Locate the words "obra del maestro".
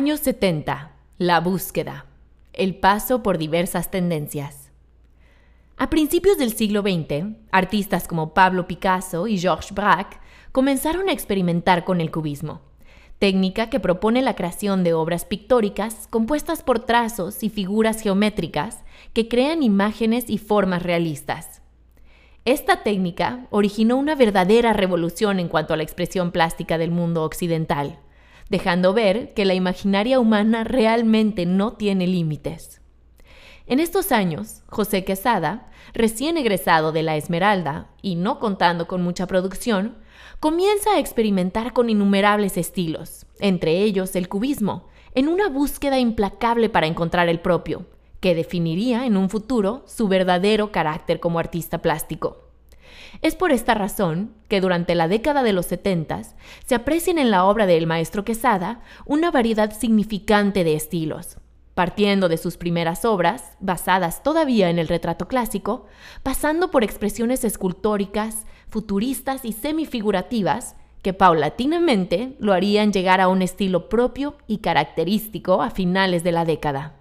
57.44-58.24